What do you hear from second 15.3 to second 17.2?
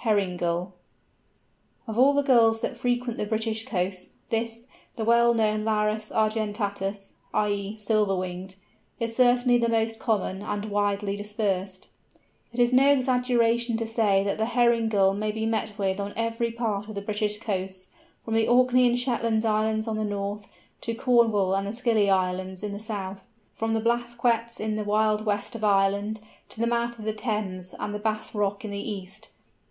be met with on every part of the